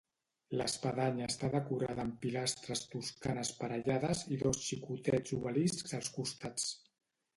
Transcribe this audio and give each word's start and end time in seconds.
L'Espadanya 0.59 1.25
està 1.31 1.49
decorada 1.55 2.05
amb 2.05 2.15
pilastres 2.23 2.81
toscanes 2.93 3.53
parellades 3.61 4.25
i 4.37 4.41
dos 4.47 4.65
xicotets 4.71 5.37
obeliscs 5.41 5.99
als 5.99 6.11
costats. 6.17 6.67